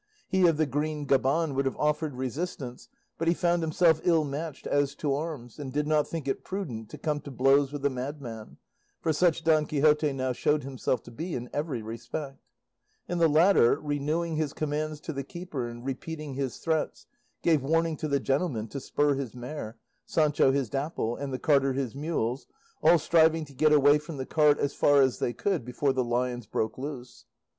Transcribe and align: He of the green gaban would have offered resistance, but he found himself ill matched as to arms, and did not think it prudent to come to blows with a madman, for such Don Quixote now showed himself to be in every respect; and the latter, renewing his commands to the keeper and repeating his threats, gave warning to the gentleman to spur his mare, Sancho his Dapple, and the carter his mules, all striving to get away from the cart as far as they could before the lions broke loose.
He 0.29 0.47
of 0.47 0.57
the 0.57 0.65
green 0.65 1.05
gaban 1.05 1.53
would 1.53 1.65
have 1.67 1.77
offered 1.77 2.15
resistance, 2.15 2.89
but 3.19 3.27
he 3.27 3.35
found 3.35 3.61
himself 3.61 4.01
ill 4.03 4.23
matched 4.23 4.65
as 4.65 4.95
to 4.95 5.13
arms, 5.13 5.59
and 5.59 5.71
did 5.71 5.85
not 5.85 6.07
think 6.07 6.27
it 6.27 6.43
prudent 6.43 6.89
to 6.89 6.97
come 6.97 7.19
to 7.21 7.29
blows 7.29 7.71
with 7.71 7.85
a 7.85 7.89
madman, 7.91 8.57
for 8.99 9.13
such 9.13 9.43
Don 9.43 9.67
Quixote 9.67 10.11
now 10.11 10.31
showed 10.33 10.63
himself 10.63 11.03
to 11.03 11.11
be 11.11 11.35
in 11.35 11.51
every 11.53 11.83
respect; 11.83 12.39
and 13.07 13.21
the 13.21 13.27
latter, 13.27 13.79
renewing 13.79 14.37
his 14.37 14.53
commands 14.53 15.01
to 15.01 15.13
the 15.13 15.23
keeper 15.23 15.67
and 15.67 15.85
repeating 15.85 16.33
his 16.33 16.57
threats, 16.57 17.05
gave 17.43 17.61
warning 17.61 17.95
to 17.97 18.07
the 18.07 18.19
gentleman 18.19 18.67
to 18.69 18.79
spur 18.79 19.13
his 19.13 19.35
mare, 19.35 19.77
Sancho 20.07 20.51
his 20.51 20.67
Dapple, 20.67 21.15
and 21.15 21.31
the 21.31 21.37
carter 21.37 21.73
his 21.73 21.93
mules, 21.93 22.47
all 22.81 22.97
striving 22.97 23.45
to 23.45 23.53
get 23.53 23.71
away 23.71 23.99
from 23.99 24.17
the 24.17 24.25
cart 24.25 24.57
as 24.57 24.73
far 24.73 24.99
as 25.03 25.19
they 25.19 25.31
could 25.31 25.63
before 25.63 25.93
the 25.93 26.03
lions 26.03 26.47
broke 26.47 26.79
loose. 26.79 27.25